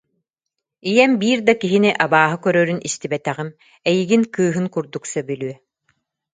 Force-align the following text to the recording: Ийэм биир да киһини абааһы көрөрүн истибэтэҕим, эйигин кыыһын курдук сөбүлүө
Ийэм 0.89 1.11
биир 1.21 1.39
да 1.47 1.53
киһини 1.61 1.91
абааһы 2.03 2.37
көрөрүн 2.43 2.79
истибэтэҕим, 2.87 3.49
эйигин 3.89 4.23
кыыһын 4.35 4.65
курдук 4.73 5.03
сөбүлүө 5.13 5.53